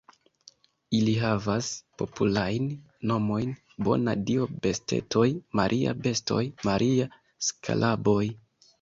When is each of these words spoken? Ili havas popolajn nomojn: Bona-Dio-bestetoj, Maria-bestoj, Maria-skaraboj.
Ili 0.99 1.11
havas 1.23 1.69
popolajn 2.03 2.65
nomojn: 3.13 3.53
Bona-Dio-bestetoj, 3.89 5.29
Maria-bestoj, 5.63 6.43
Maria-skaraboj. 6.73 8.23